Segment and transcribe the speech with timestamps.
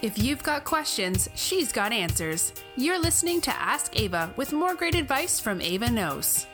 [0.00, 2.52] If you've got questions, she's got answers.
[2.76, 6.46] You're listening to Ask Ava with more great advice from Ava Knows.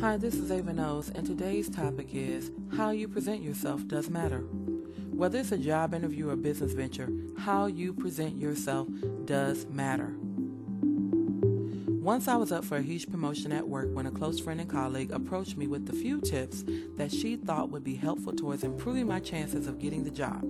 [0.00, 4.40] Hi, this is Ava Knows, and today's topic is How You Present Yourself Does Matter.
[5.12, 7.08] Whether it's a job interview or business venture,
[7.38, 8.88] how you present yourself
[9.24, 10.14] does matter.
[12.04, 14.68] Once I was up for a huge promotion at work when a close friend and
[14.68, 16.62] colleague approached me with a few tips
[16.98, 20.42] that she thought would be helpful towards improving my chances of getting the job.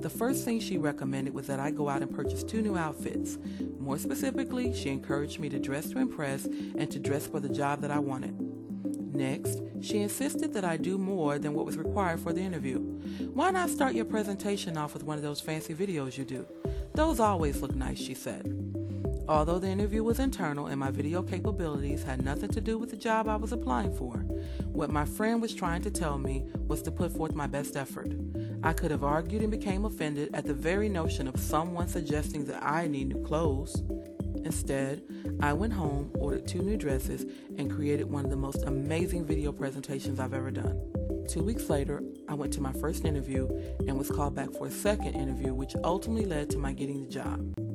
[0.00, 3.36] The first thing she recommended was that I go out and purchase two new outfits.
[3.80, 7.80] More specifically, she encouraged me to dress to impress and to dress for the job
[7.80, 8.40] that I wanted.
[9.12, 12.78] Next, she insisted that I do more than what was required for the interview.
[13.34, 16.46] Why not start your presentation off with one of those fancy videos you do?
[16.94, 18.52] Those always look nice, she said.
[19.28, 22.96] Although the interview was internal and my video capabilities had nothing to do with the
[22.96, 24.18] job I was applying for,
[24.66, 28.12] what my friend was trying to tell me was to put forth my best effort.
[28.62, 32.62] I could have argued and became offended at the very notion of someone suggesting that
[32.62, 33.82] I need new clothes.
[34.44, 35.02] Instead,
[35.40, 37.26] I went home, ordered two new dresses,
[37.58, 40.80] and created one of the most amazing video presentations I've ever done.
[41.28, 43.48] Two weeks later, I went to my first interview
[43.88, 47.10] and was called back for a second interview, which ultimately led to my getting the
[47.10, 47.65] job.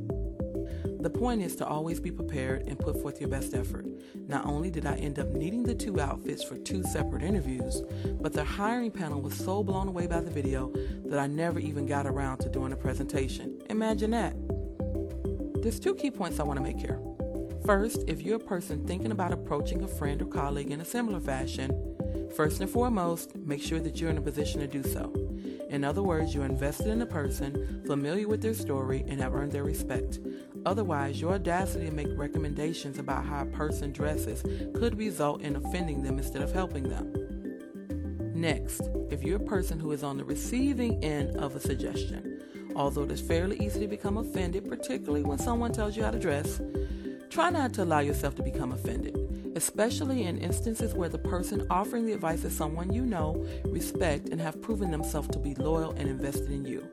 [1.01, 3.87] The point is to always be prepared and put forth your best effort.
[4.27, 7.81] Not only did I end up needing the two outfits for two separate interviews,
[8.21, 10.71] but the hiring panel was so blown away by the video
[11.05, 13.59] that I never even got around to doing a presentation.
[13.71, 14.35] Imagine that.
[15.63, 16.99] There's two key points I want to make here.
[17.65, 21.19] First, if you're a person thinking about approaching a friend or colleague in a similar
[21.19, 21.95] fashion,
[22.35, 25.11] first and foremost, make sure that you're in a position to do so.
[25.71, 29.53] In other words, you're invested in a person, familiar with their story, and have earned
[29.53, 30.19] their respect.
[30.65, 34.43] Otherwise, your audacity to make recommendations about how a person dresses
[34.75, 37.13] could result in offending them instead of helping them.
[38.35, 42.43] Next, if you're a person who is on the receiving end of a suggestion,
[42.75, 46.19] although it is fairly easy to become offended, particularly when someone tells you how to
[46.19, 46.59] dress,
[47.29, 49.15] try not to allow yourself to become offended,
[49.55, 54.39] especially in instances where the person offering the advice is someone you know, respect, and
[54.39, 56.87] have proven themselves to be loyal and invested in you.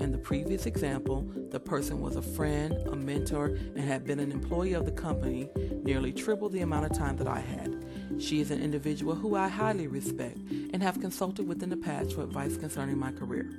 [0.00, 4.32] In the previous example, the person was a friend, a mentor, and had been an
[4.32, 5.48] employee of the company
[5.84, 7.84] nearly triple the amount of time that I had.
[8.18, 12.14] She is an individual who I highly respect and have consulted with in the past
[12.14, 13.50] for advice concerning my career.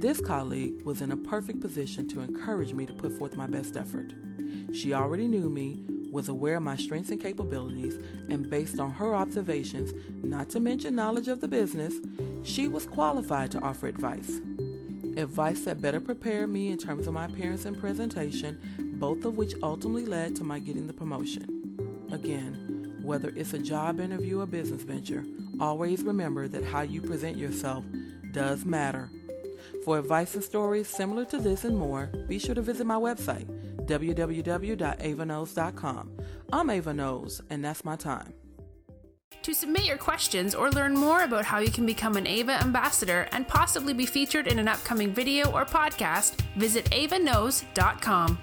[0.00, 3.76] This colleague was in a perfect position to encourage me to put forth my best
[3.76, 4.12] effort.
[4.72, 7.98] She already knew me, was aware of my strengths and capabilities,
[8.28, 11.94] and based on her observations, not to mention knowledge of the business,
[12.42, 14.40] she was qualified to offer advice
[15.16, 18.58] advice that better prepared me in terms of my appearance and presentation,
[18.98, 22.06] both of which ultimately led to my getting the promotion.
[22.12, 25.24] Again, whether it's a job interview or business venture,
[25.58, 27.84] always remember that how you present yourself
[28.32, 29.10] does matter.
[29.84, 33.48] For advice and stories similar to this and more, be sure to visit my website,
[33.90, 36.10] www.avaknows.com.
[36.52, 38.32] I'm Ava Knows, and that's my time.
[39.42, 43.26] To submit your questions or learn more about how you can become an Ava ambassador
[43.32, 48.38] and possibly be featured in an upcoming video or podcast, visit avaknows.com.